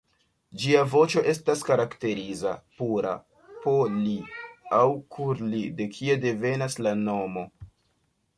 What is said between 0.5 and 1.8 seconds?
Ĝia voĉo estas